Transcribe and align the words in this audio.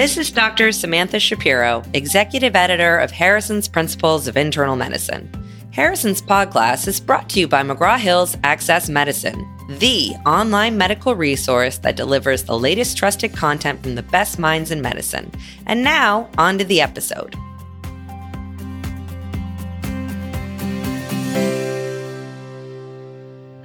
This 0.00 0.16
is 0.16 0.30
Dr. 0.30 0.72
Samantha 0.72 1.20
Shapiro, 1.20 1.82
Executive 1.92 2.56
Editor 2.56 2.96
of 2.96 3.10
Harrison's 3.10 3.68
Principles 3.68 4.26
of 4.28 4.38
Internal 4.38 4.74
Medicine. 4.74 5.30
Harrison's 5.72 6.22
PodClass 6.22 6.88
is 6.88 6.98
brought 6.98 7.28
to 7.28 7.40
you 7.40 7.46
by 7.46 7.62
McGraw 7.62 7.98
Hill's 7.98 8.34
Access 8.42 8.88
Medicine, 8.88 9.46
the 9.68 10.12
online 10.24 10.78
medical 10.78 11.14
resource 11.14 11.76
that 11.80 11.96
delivers 11.96 12.44
the 12.44 12.58
latest 12.58 12.96
trusted 12.96 13.34
content 13.34 13.82
from 13.82 13.94
the 13.94 14.02
best 14.02 14.38
minds 14.38 14.70
in 14.70 14.80
medicine. 14.80 15.30
And 15.66 15.84
now, 15.84 16.30
on 16.38 16.56
to 16.56 16.64
the 16.64 16.80
episode. 16.80 17.34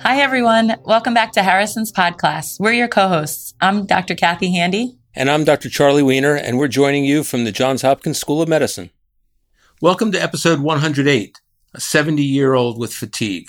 Hi, 0.02 0.20
everyone. 0.20 0.76
Welcome 0.84 1.14
back 1.14 1.32
to 1.32 1.44
Harrison's 1.44 1.94
PodClass. 1.94 2.60
We're 2.60 2.74
your 2.74 2.90
co 2.90 3.08
hosts. 3.08 3.54
I'm 3.62 3.86
Dr. 3.86 4.16
Kathy 4.16 4.52
Handy. 4.52 4.98
And 5.18 5.30
I'm 5.30 5.46
Dr. 5.46 5.70
Charlie 5.70 6.04
Wiener, 6.04 6.36
and 6.36 6.58
we're 6.58 6.68
joining 6.68 7.06
you 7.06 7.24
from 7.24 7.46
the 7.46 7.52
Johns 7.54 7.84
Hopkins 7.84 8.18
School 8.18 8.42
of 8.42 8.50
Medicine. 8.50 8.90
Welcome 9.82 10.12
to 10.12 10.22
episode 10.22 10.60
108 10.60 11.40
A 11.74 11.80
70 11.80 12.22
year 12.22 12.54
old 12.54 12.78
with 12.78 12.94
fatigue. 12.94 13.48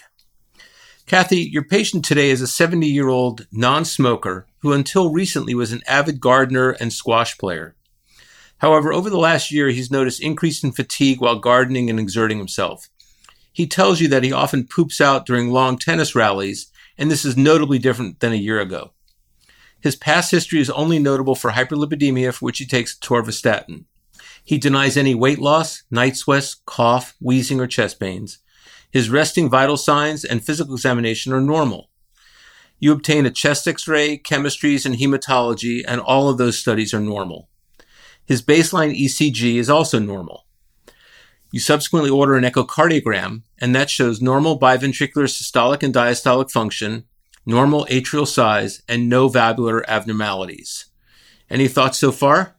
Kathy, 1.07 1.39
your 1.41 1.65
patient 1.65 2.05
today 2.05 2.31
is 2.31 2.41
a 2.41 2.47
70 2.47 2.87
year 2.87 3.09
old 3.09 3.49
non 3.51 3.85
smoker 3.85 4.47
who 4.59 4.73
until 4.73 5.11
recently 5.11 5.57
was 5.57 5.73
an 5.73 5.83
avid 5.89 6.21
gardener 6.21 6.71
and 6.79 6.93
squash 6.93 7.37
player. 7.37 7.75
However, 8.59 8.93
over 8.93 9.11
the 9.11 9.19
last 9.19 9.51
year, 9.51 9.71
he's 9.71 9.91
noticed 9.91 10.23
increase 10.23 10.63
in 10.63 10.71
fatigue 10.71 11.21
while 11.21 11.41
gardening 11.41 11.91
and 11.91 11.99
exerting 11.99 12.39
himself. 12.39 12.89
He 13.53 13.67
tells 13.67 14.01
you 14.01 14.07
that 14.07 14.23
he 14.23 14.33
often 14.33 14.69
poops 14.69 15.01
out 15.01 15.27
during 15.27 15.51
long 15.51 15.79
tennis 15.79 16.15
rallies, 16.15 16.71
and 16.97 17.11
this 17.11 17.25
is 17.25 17.37
notably 17.37 17.81
different 17.81 18.21
than 18.21 18.33
a 18.33 18.37
year 18.37 18.61
ago. 18.61 18.93
His 19.81 19.97
past 19.97 20.31
history 20.31 20.61
is 20.61 20.71
only 20.71 20.99
notable 20.99 21.35
for 21.35 21.53
hyperlipidemia, 21.53 22.35
for 22.35 22.47
which 22.47 22.59
he 22.59 22.67
takes 22.67 22.99
atorvastatin. 22.99 23.85
He 24.43 24.59
denies 24.59 24.97
any 24.97 25.15
weight 25.15 25.39
loss, 25.39 25.83
night 25.91 26.17
sweats, 26.17 26.57
cough, 26.67 27.17
wheezing, 27.21 27.61
or 27.61 27.67
chest 27.67 27.99
pains. 28.01 28.39
His 28.91 29.11
resting 29.11 29.51
vital 29.51 29.77
signs 29.77 30.25
and 30.25 30.45
physical 30.45 30.75
examination 30.75 31.33
are 31.33 31.41
normal. 31.41 31.91
You 32.79 32.93
obtain 32.93 33.27
a 33.27 33.31
chest 33.31 33.67
x-ray, 33.67 34.19
chemistries, 34.19 34.87
and 34.87 34.97
hematology, 34.97 35.83
and 35.87 36.01
all 36.01 36.29
of 36.29 36.39
those 36.39 36.59
studies 36.59 36.95
are 36.95 37.01
normal. 37.01 37.49
His 38.25 38.43
baseline 38.43 38.99
ECG 38.99 39.57
is 39.57 39.71
also 39.71 39.99
normal. 39.99 40.47
You 41.53 41.61
subsequently 41.61 42.11
order 42.11 42.35
an 42.35 42.45
echocardiogram, 42.45 43.43
and 43.59 43.75
that 43.75 43.89
shows 43.89 44.21
normal 44.21 44.59
biventricular 44.59 45.27
systolic 45.27 45.83
and 45.83 45.95
diastolic 45.95 46.51
function, 46.51 47.05
normal 47.47 47.87
atrial 47.89 48.27
size, 48.27 48.83
and 48.89 49.09
no 49.09 49.29
valvular 49.29 49.89
abnormalities. 49.89 50.87
Any 51.49 51.69
thoughts 51.69 51.99
so 51.99 52.13
far? 52.13 52.57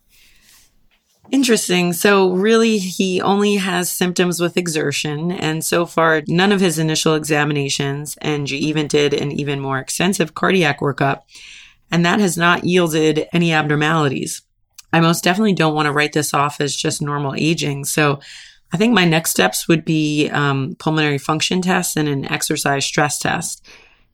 Interesting. 1.30 1.92
So, 1.92 2.32
really, 2.32 2.78
he 2.78 3.22
only 3.22 3.56
has 3.56 3.92
symptoms 3.92 4.40
with 4.40 4.56
exertion. 4.56 5.32
And 5.32 5.64
so 5.64 5.86
far, 5.86 6.24
none 6.28 6.54
of 6.54 6.62
his 6.62 6.80
initial 6.80 7.16
examinations, 7.16 8.18
and 8.22 8.50
you 8.50 8.58
even 8.58 8.88
did 8.88 9.14
an 9.14 9.34
even 9.34 9.60
more 9.60 9.78
extensive 9.78 10.36
cardiac 10.36 10.80
workup, 10.80 11.24
and 11.92 12.06
that 12.06 12.20
has 12.20 12.38
not 12.38 12.64
yielded 12.64 13.28
any 13.34 13.52
abnormalities. 13.52 14.42
I 14.94 15.02
most 15.02 15.24
definitely 15.24 15.54
don't 15.54 15.76
want 15.76 15.88
to 15.88 15.92
write 15.92 16.14
this 16.14 16.34
off 16.34 16.62
as 16.62 16.76
just 16.76 17.02
normal 17.02 17.36
aging. 17.36 17.84
So, 17.84 18.22
I 18.72 18.78
think 18.78 18.94
my 18.94 19.06
next 19.06 19.32
steps 19.32 19.68
would 19.68 19.84
be 19.84 20.30
um, 20.30 20.76
pulmonary 20.80 21.18
function 21.18 21.62
tests 21.62 21.96
and 21.98 22.08
an 22.08 22.26
exercise 22.26 22.86
stress 22.86 23.20
test. 23.20 23.66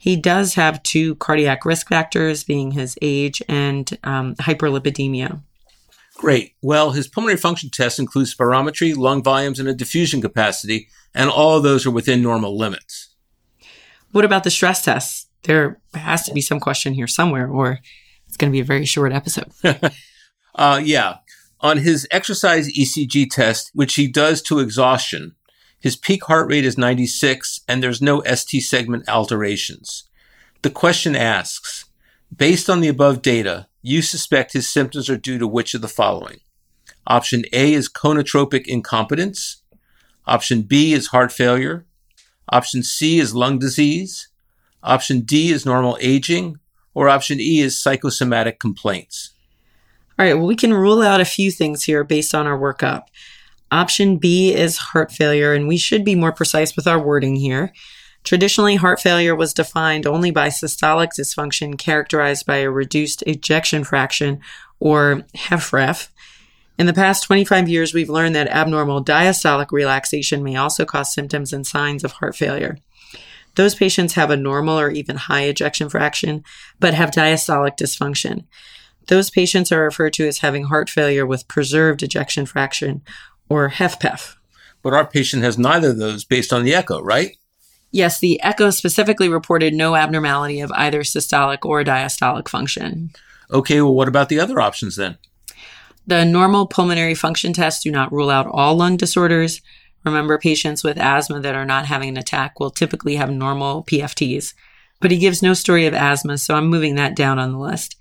He 0.03 0.17
does 0.17 0.55
have 0.55 0.83
two 0.83 1.15
cardiac 1.15 1.63
risk 1.63 1.87
factors, 1.87 2.43
being 2.43 2.71
his 2.71 2.97
age 3.01 3.41
and 3.47 3.97
um, 4.03 4.35
hyperlipidemia. 4.35 5.41
Great. 6.17 6.55
Well, 6.61 6.91
his 6.91 7.07
pulmonary 7.07 7.37
function 7.37 7.69
test 7.69 7.99
includes 7.99 8.35
spirometry, 8.35 8.97
lung 8.97 9.23
volumes, 9.23 9.61
and 9.61 9.69
a 9.69 9.73
diffusion 9.73 10.21
capacity, 10.21 10.89
and 11.15 11.29
all 11.29 11.55
of 11.55 11.63
those 11.63 11.85
are 11.85 11.91
within 11.91 12.21
normal 12.21 12.57
limits. 12.57 13.15
What 14.11 14.25
about 14.25 14.43
the 14.43 14.51
stress 14.51 14.83
test? 14.83 15.29
There 15.43 15.79
has 15.93 16.23
to 16.23 16.33
be 16.33 16.41
some 16.41 16.59
question 16.59 16.93
here 16.93 17.07
somewhere, 17.07 17.47
or 17.47 17.79
it's 18.27 18.35
going 18.35 18.51
to 18.51 18.53
be 18.53 18.59
a 18.59 18.65
very 18.65 18.83
short 18.83 19.13
episode. 19.13 19.53
uh, 20.55 20.81
yeah. 20.83 21.19
On 21.61 21.77
his 21.77 22.05
exercise 22.11 22.67
ECG 22.77 23.29
test, 23.31 23.71
which 23.73 23.95
he 23.95 24.09
does 24.09 24.41
to 24.41 24.59
exhaustion, 24.59 25.35
his 25.83 25.97
peak 25.97 26.23
heart 26.23 26.49
rate 26.49 26.63
is 26.63 26.77
96 26.77 27.59
and 27.67 27.83
there's 27.83 28.01
no 28.01 28.23
ST 28.23 28.63
segment 28.63 29.09
alterations. 29.09 30.05
The 30.61 30.69
question 30.69 31.13
asks, 31.13 31.83
based 32.33 32.69
on 32.69 32.79
the 32.79 32.87
above 32.87 33.21
data, 33.21 33.67
you 33.81 34.01
suspect 34.01 34.53
his 34.53 34.65
symptoms 34.65 35.09
are 35.09 35.17
due 35.17 35.37
to 35.37 35.45
which 35.45 35.73
of 35.73 35.81
the 35.81 35.89
following? 35.89 36.39
Option 37.05 37.43
A 37.51 37.73
is 37.73 37.91
chronotropic 37.91 38.65
incompetence. 38.65 39.61
Option 40.25 40.61
B 40.61 40.93
is 40.93 41.07
heart 41.07 41.33
failure. 41.33 41.85
Option 42.47 42.81
C 42.81 43.19
is 43.19 43.35
lung 43.35 43.59
disease. 43.59 44.29
Option 44.83 45.19
D 45.19 45.51
is 45.51 45.65
normal 45.65 45.97
aging. 45.99 46.59
Or 46.93 47.09
option 47.09 47.41
E 47.41 47.59
is 47.59 47.77
psychosomatic 47.77 48.57
complaints. 48.57 49.31
All 50.17 50.25
right, 50.25 50.35
well, 50.35 50.47
we 50.47 50.55
can 50.55 50.73
rule 50.73 51.01
out 51.01 51.19
a 51.19 51.25
few 51.25 51.51
things 51.51 51.83
here 51.83 52.05
based 52.05 52.33
on 52.33 52.47
our 52.47 52.57
workup. 52.57 53.07
Option 53.73 54.17
B 54.17 54.53
is 54.53 54.77
heart 54.77 55.11
failure, 55.11 55.51
and 55.51 55.67
we 55.67 55.77
should 55.77 56.05
be 56.05 56.13
more 56.13 56.31
precise 56.31 56.75
with 56.75 56.85
our 56.85 56.99
wording 56.99 57.35
here. 57.35 57.73
Traditionally, 58.23 58.75
heart 58.75 59.01
failure 59.01 59.35
was 59.35 59.51
defined 59.51 60.05
only 60.05 60.29
by 60.29 60.49
systolic 60.49 61.09
dysfunction 61.19 61.75
characterized 61.75 62.45
by 62.45 62.57
a 62.57 62.69
reduced 62.69 63.23
ejection 63.25 63.83
fraction 63.83 64.41
or 64.79 65.25
HFrEF. 65.35 66.09
In 66.77 66.85
the 66.85 66.93
past 66.93 67.23
25 67.23 67.67
years, 67.67 67.95
we've 67.95 68.11
learned 68.11 68.35
that 68.35 68.47
abnormal 68.47 69.03
diastolic 69.03 69.71
relaxation 69.71 70.43
may 70.43 70.55
also 70.55 70.85
cause 70.85 71.11
symptoms 71.11 71.51
and 71.51 71.65
signs 71.65 72.03
of 72.03 72.11
heart 72.11 72.35
failure. 72.35 72.77
Those 73.55 73.73
patients 73.73 74.13
have 74.13 74.29
a 74.29 74.37
normal 74.37 74.79
or 74.79 74.91
even 74.91 75.15
high 75.15 75.45
ejection 75.45 75.89
fraction, 75.89 76.43
but 76.79 76.93
have 76.93 77.09
diastolic 77.09 77.75
dysfunction. 77.75 78.45
Those 79.07 79.31
patients 79.31 79.71
are 79.71 79.83
referred 79.83 80.13
to 80.13 80.27
as 80.27 80.37
having 80.37 80.65
heart 80.65 80.91
failure 80.91 81.25
with 81.25 81.47
preserved 81.47 82.03
ejection 82.03 82.45
fraction 82.45 83.01
or 83.53 83.69
HFpEF. 83.69 84.35
But 84.81 84.93
our 84.93 85.05
patient 85.05 85.43
has 85.43 85.57
neither 85.57 85.91
of 85.91 85.97
those 85.97 86.25
based 86.25 86.51
on 86.51 86.63
the 86.63 86.73
echo, 86.73 87.01
right? 87.01 87.37
Yes, 87.91 88.19
the 88.19 88.41
echo 88.41 88.71
specifically 88.71 89.29
reported 89.29 89.73
no 89.73 89.95
abnormality 89.95 90.59
of 90.59 90.71
either 90.71 91.01
systolic 91.01 91.59
or 91.63 91.83
diastolic 91.83 92.47
function. 92.47 93.11
Okay, 93.51 93.81
well, 93.81 93.93
what 93.93 94.07
about 94.07 94.29
the 94.29 94.39
other 94.39 94.59
options 94.59 94.95
then? 94.95 95.17
The 96.07 96.25
normal 96.25 96.67
pulmonary 96.67 97.15
function 97.15 97.53
tests 97.53 97.83
do 97.83 97.91
not 97.91 98.11
rule 98.11 98.29
out 98.29 98.47
all 98.47 98.75
lung 98.75 98.97
disorders. 98.97 99.61
Remember, 100.03 100.37
patients 100.37 100.83
with 100.83 100.97
asthma 100.97 101.39
that 101.39 101.55
are 101.55 101.65
not 101.65 101.85
having 101.85 102.09
an 102.09 102.17
attack 102.17 102.59
will 102.59 102.71
typically 102.71 103.15
have 103.15 103.29
normal 103.29 103.83
PFTs. 103.83 104.53
But 104.99 105.11
he 105.11 105.17
gives 105.17 105.41
no 105.41 105.53
story 105.53 105.85
of 105.85 105.93
asthma, 105.93 106.39
so 106.39 106.55
I'm 106.55 106.67
moving 106.67 106.95
that 106.95 107.15
down 107.15 107.39
on 107.39 107.51
the 107.51 107.59
list. 107.59 107.95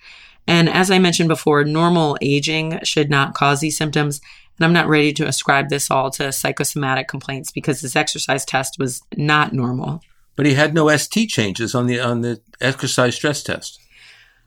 And 0.46 0.68
as 0.68 0.91
I 0.91 0.98
mentioned 0.98 1.28
before, 1.28 1.64
normal 1.64 2.16
aging 2.20 2.80
should 2.82 3.10
not 3.10 3.34
cause 3.34 3.60
these 3.60 3.76
symptoms. 3.76 4.20
And 4.58 4.64
I'm 4.66 4.72
not 4.72 4.88
ready 4.88 5.12
to 5.14 5.26
ascribe 5.26 5.68
this 5.68 5.90
all 5.90 6.10
to 6.12 6.32
psychosomatic 6.32 7.08
complaints 7.08 7.50
because 7.50 7.80
his 7.80 7.96
exercise 7.96 8.44
test 8.44 8.78
was 8.78 9.02
not 9.16 9.52
normal. 9.52 10.02
But 10.36 10.46
he 10.46 10.54
had 10.54 10.74
no 10.74 10.94
ST 10.96 11.28
changes 11.28 11.74
on 11.74 11.86
the 11.86 12.00
on 12.00 12.20
the 12.20 12.40
exercise 12.60 13.14
stress 13.14 13.42
test. 13.42 13.78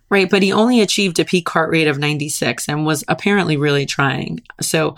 Right, 0.09 0.29
but 0.29 0.43
he 0.43 0.51
only 0.51 0.81
achieved 0.81 1.19
a 1.19 1.25
peak 1.25 1.49
heart 1.49 1.71
rate 1.71 1.87
of 1.87 1.97
96 1.97 2.69
and 2.69 2.85
was 2.85 3.03
apparently 3.07 3.57
really 3.57 3.87
trying. 3.87 4.41
So 4.61 4.95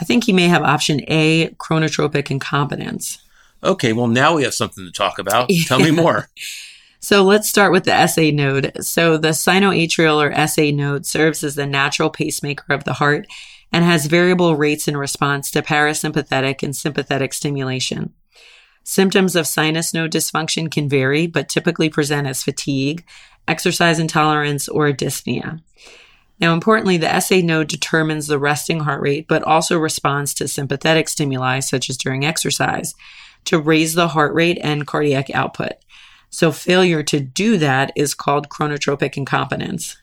I 0.00 0.04
think 0.04 0.24
he 0.24 0.32
may 0.32 0.48
have 0.48 0.62
option 0.62 1.00
A, 1.08 1.50
chronotropic 1.58 2.30
incompetence. 2.30 3.18
Okay, 3.62 3.92
well 3.92 4.08
now 4.08 4.34
we 4.34 4.44
have 4.44 4.54
something 4.54 4.84
to 4.84 4.92
talk 4.92 5.18
about. 5.18 5.50
Yeah. 5.50 5.64
Tell 5.64 5.78
me 5.78 5.90
more. 5.92 6.28
So 7.00 7.22
let's 7.22 7.48
start 7.48 7.72
with 7.72 7.84
the 7.84 8.06
SA 8.06 8.30
node. 8.32 8.72
So 8.80 9.16
the 9.16 9.28
sinoatrial 9.28 10.16
or 10.16 10.46
SA 10.48 10.70
node 10.74 11.06
serves 11.06 11.44
as 11.44 11.54
the 11.54 11.66
natural 11.66 12.10
pacemaker 12.10 12.72
of 12.72 12.84
the 12.84 12.94
heart 12.94 13.26
and 13.72 13.84
has 13.84 14.06
variable 14.06 14.56
rates 14.56 14.88
in 14.88 14.96
response 14.96 15.50
to 15.50 15.62
parasympathetic 15.62 16.62
and 16.62 16.74
sympathetic 16.74 17.32
stimulation. 17.34 18.12
Symptoms 18.84 19.36
of 19.36 19.46
sinus 19.46 19.92
node 19.92 20.12
dysfunction 20.12 20.70
can 20.70 20.88
vary, 20.88 21.26
but 21.26 21.48
typically 21.48 21.90
present 21.90 22.26
as 22.26 22.42
fatigue, 22.42 23.04
exercise 23.46 23.98
intolerance, 23.98 24.68
or 24.68 24.90
dyspnea. 24.92 25.60
Now, 26.40 26.54
importantly, 26.54 26.96
the 26.96 27.20
SA 27.20 27.40
node 27.42 27.68
determines 27.68 28.28
the 28.28 28.38
resting 28.38 28.80
heart 28.80 29.02
rate, 29.02 29.26
but 29.28 29.42
also 29.42 29.78
responds 29.78 30.32
to 30.34 30.48
sympathetic 30.48 31.08
stimuli, 31.08 31.60
such 31.60 31.90
as 31.90 31.96
during 31.96 32.24
exercise, 32.24 32.94
to 33.44 33.58
raise 33.58 33.94
the 33.94 34.08
heart 34.08 34.34
rate 34.34 34.58
and 34.62 34.86
cardiac 34.86 35.30
output. 35.30 35.72
So, 36.30 36.52
failure 36.52 37.02
to 37.04 37.20
do 37.20 37.58
that 37.58 37.92
is 37.96 38.14
called 38.14 38.48
chronotropic 38.48 39.16
incompetence. 39.16 39.96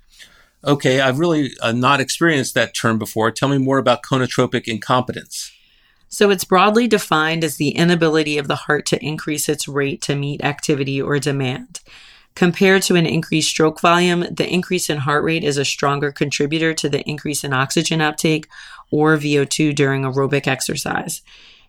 Okay, 0.65 1.00
I've 1.00 1.19
really 1.19 1.51
uh, 1.62 1.71
not 1.73 2.01
experienced 2.01 2.56
that 2.56 2.73
term 2.73 2.97
before. 2.97 3.29
Tell 3.29 3.50
me 3.50 3.59
more 3.59 3.77
about 3.77 4.01
chronotropic 4.01 4.67
incompetence. 4.67 5.51
So, 6.07 6.29
it's 6.31 6.44
broadly 6.44 6.88
defined 6.88 7.44
as 7.44 7.57
the 7.57 7.69
inability 7.69 8.38
of 8.38 8.47
the 8.47 8.56
heart 8.56 8.85
to 8.88 9.06
increase 9.06 9.47
its 9.47 9.67
rate 9.67 10.01
to 10.03 10.15
meet 10.15 10.44
activity 10.44 11.01
or 11.01 11.19
demand. 11.19 11.81
Compared 12.35 12.81
to 12.83 12.95
an 12.95 13.06
increased 13.06 13.50
stroke 13.50 13.79
volume, 13.79 14.25
the 14.31 14.47
increase 14.47 14.89
in 14.89 14.97
heart 14.97 15.23
rate 15.23 15.44
is 15.44 15.57
a 15.57 15.65
stronger 15.65 16.12
contributor 16.12 16.73
to 16.73 16.89
the 16.89 17.01
increase 17.07 17.44
in 17.44 17.53
oxygen 17.53 18.01
uptake 18.01 18.47
or 18.91 19.15
VO2 19.18 19.73
during 19.73 20.03
aerobic 20.03 20.47
exercise. 20.47 21.21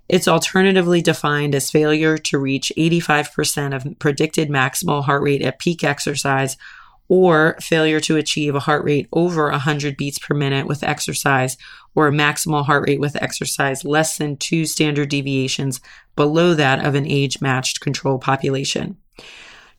It's 0.09 0.29
alternatively 0.29 1.03
defined 1.03 1.55
as 1.55 1.71
failure 1.71 2.17
to 2.19 2.39
reach 2.39 2.73
85% 2.77 3.75
of 3.75 3.99
predicted 3.99 4.49
maximal 4.49 5.05
heart 5.05 5.23
rate 5.23 5.43
at 5.43 5.59
peak 5.59 5.83
exercise 5.85 6.57
or 7.09 7.57
failure 7.61 8.01
to 8.01 8.17
achieve 8.17 8.55
a 8.55 8.61
heart 8.61 8.85
rate 8.85 9.09
over 9.13 9.51
100 9.51 9.97
beats 9.97 10.19
per 10.19 10.35
minute 10.35 10.67
with 10.67 10.83
exercise 10.83 11.57
or 11.95 12.09
a 12.09 12.13
maximal 12.13 12.65
heart 12.65 12.87
rate 12.89 13.01
with 13.01 13.21
exercise 13.23 13.85
less 13.85 14.19
than 14.19 14.37
two 14.37 14.67
standard 14.67 15.09
deviations 15.09 15.81
below 16.15 16.55
that 16.55 16.85
of 16.85 16.95
an 16.95 17.07
age 17.07 17.41
matched 17.41 17.81
control 17.81 18.19
population. 18.19 18.97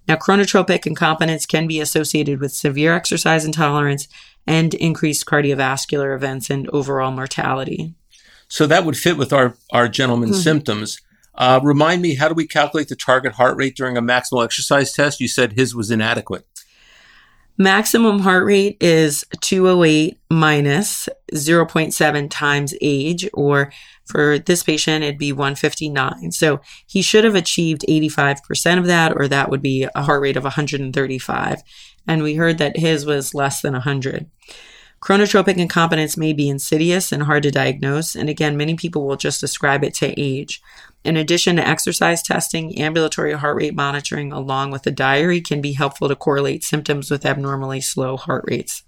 Now, 0.08 0.16
chronotropic 0.16 0.86
incompetence 0.86 1.46
can 1.46 1.68
be 1.68 1.82
associated 1.82 2.40
with 2.40 2.54
severe 2.54 2.94
exercise 2.94 3.44
intolerance 3.44 4.08
and 4.46 4.74
increased 4.76 5.26
cardiovascular 5.26 6.16
events 6.16 6.50
and 6.50 6.70
overall 6.70 7.12
mortality. 7.12 7.94
So 8.48 8.66
that 8.68 8.86
would 8.86 8.98
fit 8.98 9.18
with 9.18 9.34
our, 9.34 9.56
our 9.74 9.90
gentleman's 9.90 10.38
mm-hmm. 10.38 10.44
symptoms. 10.44 11.02
Uh, 11.36 11.60
remind 11.62 12.02
me, 12.02 12.16
how 12.16 12.30
do 12.30 12.34
we 12.34 12.48
calculate 12.48 12.88
the 12.88 12.96
target 12.96 13.34
heart 13.34 13.58
rate 13.58 13.76
during 13.76 13.98
a 13.98 14.02
maximal 14.02 14.44
exercise 14.44 14.94
test? 14.94 15.20
You 15.20 15.28
said 15.28 15.54
his 15.54 15.76
was 15.76 15.92
inadequate. 15.92 16.48
Maximum 17.60 18.20
heart 18.20 18.46
rate 18.46 18.78
is 18.80 19.26
208 19.42 20.20
minus 20.30 21.10
0.7 21.34 22.28
times 22.30 22.76
age, 22.82 23.28
or 23.34 23.72
for 24.06 24.38
this 24.38 24.62
patient, 24.64 25.04
it'd 25.04 25.18
be 25.18 25.34
159. 25.34 26.32
So 26.32 26.62
he 26.86 27.02
should 27.02 27.24
have 27.24 27.36
achieved 27.36 27.84
85% 27.88 28.78
of 28.78 28.86
that, 28.86 29.14
or 29.16 29.28
that 29.28 29.50
would 29.50 29.62
be 29.62 29.88
a 29.96 30.04
heart 30.04 30.22
rate 30.22 30.38
of 30.38 30.44
135. 30.44 31.64
And 32.08 32.22
we 32.22 32.36
heard 32.36 32.60
that 32.60 32.78
his 32.78 33.06
was 33.06 33.34
less 33.34 33.62
than 33.62 33.74
100. 33.74 34.30
Chronotropic 35.02 35.58
incompetence 35.58 36.18
may 36.18 36.34
be 36.34 36.50
insidious 36.50 37.12
and 37.12 37.24
hard 37.24 37.44
to 37.44 37.52
diagnose, 37.52 38.16
and 38.16 38.30
again, 38.30 38.58
many 38.58 38.76
people 38.76 39.08
will 39.08 39.16
just 39.16 39.44
ascribe 39.44 39.84
it 39.84 39.94
to 39.96 40.20
age. 40.20 40.62
In 41.08 41.16
addition 41.16 41.56
to 41.56 41.66
exercise 41.66 42.22
testing, 42.22 42.78
ambulatory 42.78 43.32
heart 43.32 43.56
rate 43.56 43.74
monitoring 43.74 44.34
along 44.34 44.72
with 44.72 44.86
a 44.86 44.92
diary 44.92 45.40
can 45.40 45.62
be 45.62 45.72
helpful 45.72 46.10
to 46.10 46.18
correlate 46.18 46.66
symptoms 46.66 47.10
with 47.10 47.26
abnormally 47.26 47.80
slow 47.80 48.18
heart 48.18 48.44
rates. 48.46 48.84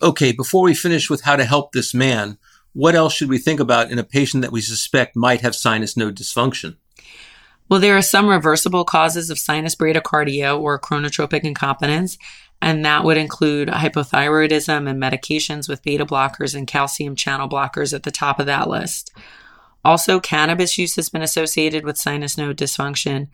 Okay, 0.00 0.30
before 0.30 0.62
we 0.62 0.76
finish 0.76 1.10
with 1.10 1.22
how 1.22 1.34
to 1.34 1.44
help 1.44 1.72
this 1.72 1.92
man, 1.92 2.38
what 2.72 2.94
else 2.94 3.14
should 3.14 3.28
we 3.28 3.38
think 3.38 3.58
about 3.58 3.90
in 3.90 3.98
a 3.98 4.04
patient 4.04 4.42
that 4.42 4.52
we 4.52 4.60
suspect 4.60 5.16
might 5.16 5.40
have 5.40 5.56
sinus 5.56 5.96
node 5.96 6.14
dysfunction? 6.16 6.76
Well, 7.68 7.80
there 7.80 7.96
are 7.96 8.02
some 8.02 8.28
reversible 8.28 8.84
causes 8.84 9.28
of 9.28 9.36
sinus 9.40 9.74
bradycardia 9.74 10.56
or 10.56 10.78
chronotropic 10.78 11.40
incompetence, 11.40 12.16
and 12.62 12.84
that 12.84 13.02
would 13.02 13.16
include 13.16 13.66
hypothyroidism 13.70 14.88
and 14.88 15.02
medications 15.02 15.68
with 15.68 15.82
beta 15.82 16.06
blockers 16.06 16.54
and 16.54 16.68
calcium 16.68 17.16
channel 17.16 17.48
blockers 17.48 17.92
at 17.92 18.04
the 18.04 18.12
top 18.12 18.38
of 18.38 18.46
that 18.46 18.68
list. 18.68 19.10
Also, 19.84 20.18
cannabis 20.18 20.78
use 20.78 20.96
has 20.96 21.10
been 21.10 21.22
associated 21.22 21.84
with 21.84 21.98
sinus 21.98 22.38
node 22.38 22.56
dysfunction. 22.56 23.28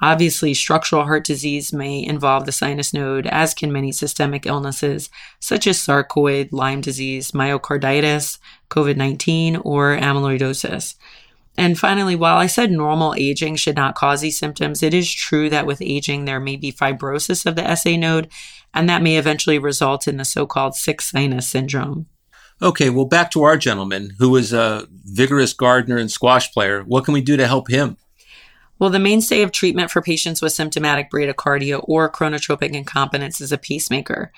Obviously, 0.00 0.52
structural 0.52 1.04
heart 1.04 1.24
disease 1.24 1.72
may 1.72 2.04
involve 2.04 2.44
the 2.44 2.50
sinus 2.50 2.92
node, 2.92 3.26
as 3.28 3.54
can 3.54 3.72
many 3.72 3.92
systemic 3.92 4.46
illnesses 4.46 5.08
such 5.38 5.66
as 5.68 5.78
sarcoid, 5.78 6.48
Lyme 6.50 6.80
disease, 6.80 7.30
myocarditis, 7.30 8.38
COVID 8.68 8.96
19, 8.96 9.56
or 9.58 9.96
amyloidosis. 9.96 10.96
And 11.56 11.78
finally, 11.78 12.16
while 12.16 12.38
I 12.38 12.46
said 12.46 12.72
normal 12.72 13.14
aging 13.16 13.56
should 13.56 13.76
not 13.76 13.94
cause 13.94 14.22
these 14.22 14.38
symptoms, 14.38 14.82
it 14.82 14.94
is 14.94 15.12
true 15.12 15.50
that 15.50 15.66
with 15.66 15.82
aging, 15.82 16.24
there 16.24 16.40
may 16.40 16.56
be 16.56 16.72
fibrosis 16.72 17.46
of 17.46 17.56
the 17.56 17.76
SA 17.76 17.96
node, 17.96 18.28
and 18.74 18.88
that 18.88 19.02
may 19.02 19.18
eventually 19.18 19.58
result 19.58 20.08
in 20.08 20.16
the 20.16 20.24
so 20.24 20.46
called 20.46 20.74
sick 20.74 21.00
sinus 21.00 21.46
syndrome. 21.46 22.06
Okay, 22.62 22.90
well, 22.90 23.06
back 23.06 23.32
to 23.32 23.42
our 23.42 23.56
gentleman 23.56 24.14
who 24.20 24.36
is 24.36 24.52
a 24.52 24.86
vigorous 24.90 25.52
gardener 25.52 25.96
and 25.96 26.08
squash 26.08 26.52
player. 26.52 26.82
What 26.84 27.04
can 27.04 27.12
we 27.12 27.20
do 27.20 27.36
to 27.36 27.48
help 27.48 27.68
him? 27.68 27.96
Well, 28.78 28.88
the 28.90 29.00
mainstay 29.00 29.42
of 29.42 29.50
treatment 29.50 29.90
for 29.90 30.00
patients 30.00 30.40
with 30.40 30.52
symptomatic 30.52 31.10
bradycardia 31.10 31.84
or 31.88 32.10
chronotropic 32.10 32.70
incompetence 32.70 33.40
is 33.40 33.50
a 33.50 33.58
pacemaker. 33.58 34.30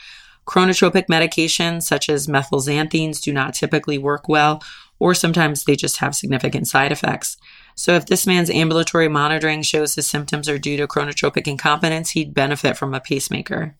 Chronotropic 0.46 1.06
medications 1.06 1.82
such 1.82 2.08
as 2.08 2.26
methylxanthines 2.26 3.22
do 3.22 3.30
not 3.30 3.52
typically 3.52 3.98
work 3.98 4.26
well, 4.26 4.62
or 4.98 5.12
sometimes 5.12 5.64
they 5.64 5.76
just 5.76 5.98
have 5.98 6.14
significant 6.14 6.66
side 6.66 6.92
effects. 6.92 7.36
So, 7.74 7.94
if 7.94 8.06
this 8.06 8.26
man's 8.26 8.50
ambulatory 8.50 9.08
monitoring 9.08 9.62
shows 9.62 9.94
his 9.94 10.06
symptoms 10.06 10.48
are 10.48 10.58
due 10.58 10.78
to 10.78 10.86
chronotropic 10.86 11.46
incompetence, 11.46 12.10
he'd 12.10 12.32
benefit 12.32 12.76
from 12.76 12.94
a 12.94 13.00
pacemaker. 13.00 13.76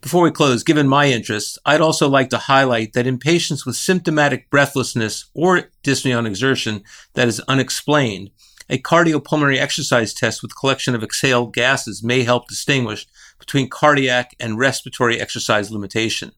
Before 0.00 0.22
we 0.22 0.30
close, 0.30 0.62
given 0.62 0.88
my 0.88 1.06
interest, 1.06 1.58
I'd 1.66 1.82
also 1.82 2.08
like 2.08 2.30
to 2.30 2.38
highlight 2.38 2.94
that 2.94 3.06
in 3.06 3.18
patients 3.18 3.66
with 3.66 3.76
symptomatic 3.76 4.48
breathlessness 4.48 5.26
or 5.34 5.70
dyspnea 5.84 6.16
on 6.16 6.26
exertion 6.26 6.82
that 7.14 7.28
is 7.28 7.40
unexplained, 7.40 8.30
a 8.70 8.78
cardiopulmonary 8.78 9.58
exercise 9.58 10.14
test 10.14 10.40
with 10.40 10.56
collection 10.56 10.94
of 10.94 11.02
exhaled 11.02 11.52
gases 11.52 12.02
may 12.02 12.22
help 12.22 12.48
distinguish 12.48 13.06
between 13.38 13.68
cardiac 13.68 14.34
and 14.40 14.58
respiratory 14.58 15.20
exercise 15.20 15.70
limitation. 15.70 16.32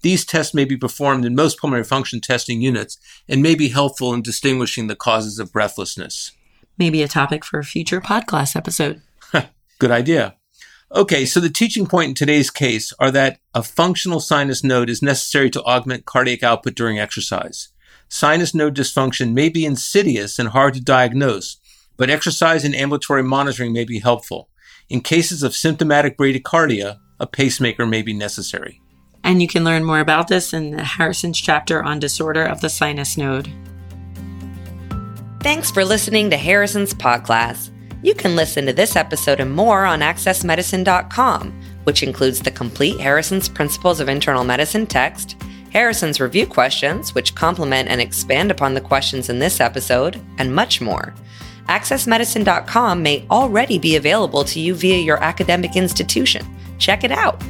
These 0.00 0.24
tests 0.24 0.54
may 0.54 0.64
be 0.64 0.76
performed 0.76 1.26
in 1.26 1.34
most 1.34 1.58
pulmonary 1.58 1.84
function 1.84 2.20
testing 2.20 2.62
units 2.62 2.96
and 3.28 3.42
may 3.42 3.54
be 3.54 3.68
helpful 3.68 4.14
in 4.14 4.22
distinguishing 4.22 4.86
the 4.86 4.96
causes 4.96 5.38
of 5.38 5.52
breathlessness. 5.52 6.32
Maybe 6.78 7.02
a 7.02 7.08
topic 7.08 7.44
for 7.44 7.58
a 7.58 7.64
future 7.64 8.00
podcast 8.00 8.56
episode. 8.56 9.02
Good 9.78 9.90
idea. 9.90 10.36
Okay, 10.94 11.26
so 11.26 11.40
the 11.40 11.50
teaching 11.50 11.86
point 11.86 12.10
in 12.10 12.14
today's 12.14 12.50
case 12.50 12.92
are 13.00 13.10
that 13.10 13.40
a 13.54 13.62
functional 13.62 14.20
sinus 14.20 14.62
node 14.62 14.88
is 14.88 15.02
necessary 15.02 15.50
to 15.50 15.62
augment 15.64 16.06
cardiac 16.06 16.44
output 16.44 16.76
during 16.76 16.98
exercise. 16.98 17.70
Sinus 18.08 18.54
node 18.54 18.76
dysfunction 18.76 19.32
may 19.32 19.48
be 19.48 19.66
insidious 19.66 20.38
and 20.38 20.50
hard 20.50 20.74
to 20.74 20.80
diagnose, 20.80 21.56
but 21.96 22.08
exercise 22.08 22.64
and 22.64 22.74
ambulatory 22.74 23.24
monitoring 23.24 23.72
may 23.72 23.84
be 23.84 23.98
helpful. 23.98 24.48
In 24.88 25.00
cases 25.00 25.42
of 25.42 25.56
symptomatic 25.56 26.16
bradycardia, 26.16 26.98
a 27.18 27.26
pacemaker 27.26 27.84
may 27.84 28.02
be 28.02 28.12
necessary. 28.12 28.80
And 29.24 29.42
you 29.42 29.48
can 29.48 29.64
learn 29.64 29.82
more 29.82 29.98
about 29.98 30.28
this 30.28 30.52
in 30.52 30.70
the 30.70 30.84
Harrison's 30.84 31.40
chapter 31.40 31.82
on 31.82 31.98
disorder 31.98 32.44
of 32.44 32.60
the 32.60 32.68
sinus 32.68 33.16
node. 33.16 33.50
Thanks 35.40 35.68
for 35.68 35.84
listening 35.84 36.30
to 36.30 36.36
Harrison's 36.36 36.94
PodClass. 36.94 37.70
You 38.02 38.14
can 38.14 38.36
listen 38.36 38.66
to 38.66 38.72
this 38.72 38.96
episode 38.96 39.40
and 39.40 39.52
more 39.52 39.84
on 39.84 40.00
accessmedicine.com, 40.00 41.52
which 41.84 42.02
includes 42.02 42.40
the 42.40 42.50
complete 42.50 43.00
Harrison's 43.00 43.48
Principles 43.48 44.00
of 44.00 44.08
Internal 44.08 44.44
Medicine 44.44 44.86
text, 44.86 45.36
Harrison's 45.72 46.20
review 46.20 46.46
questions, 46.46 47.14
which 47.14 47.34
complement 47.34 47.88
and 47.88 48.00
expand 48.00 48.50
upon 48.50 48.74
the 48.74 48.80
questions 48.80 49.28
in 49.28 49.38
this 49.38 49.60
episode, 49.60 50.20
and 50.38 50.54
much 50.54 50.80
more. 50.80 51.14
AccessMedicine.com 51.68 53.02
may 53.02 53.26
already 53.30 53.78
be 53.78 53.96
available 53.96 54.44
to 54.44 54.60
you 54.60 54.74
via 54.74 54.98
your 54.98 55.22
academic 55.22 55.76
institution. 55.76 56.46
Check 56.78 57.02
it 57.02 57.12
out. 57.12 57.42